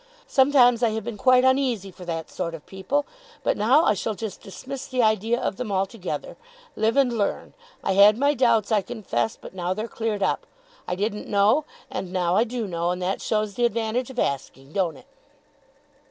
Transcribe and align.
Sometimes 0.25 0.81
I 0.81 0.89
have 0.93 1.03
been 1.03 1.15
quite 1.15 1.45
uneasy 1.45 1.91
for 1.91 2.05
that 2.05 2.31
sort 2.31 2.55
of 2.55 2.65
people; 2.65 3.05
but 3.43 3.55
now 3.55 3.83
I 3.85 3.93
shall 3.93 4.15
just 4.15 4.41
dismiss 4.41 4.87
the 4.87 5.03
idea 5.03 5.39
of 5.39 5.57
them, 5.57 5.71
altogether. 5.71 6.37
Live 6.75 6.97
and 6.97 7.15
learn. 7.15 7.53
I 7.83 7.91
had 7.91 8.17
my 8.17 8.33
doubts, 8.33 8.71
I 8.71 8.81
confess, 8.81 9.35
but 9.39 9.53
now 9.53 9.75
they're 9.75 9.87
cleared 9.87 10.23
up. 10.23 10.47
I 10.87 10.95
didn't 10.95 11.27
know, 11.27 11.65
and 11.91 12.11
now 12.11 12.35
I 12.35 12.45
do 12.45 12.65
know, 12.65 12.89
and 12.89 12.99
that 13.03 13.21
shows 13.21 13.53
the 13.53 13.65
advantage 13.65 14.09
of 14.09 14.17
asking 14.17 14.73
don't 14.73 14.97
it? 14.97 15.05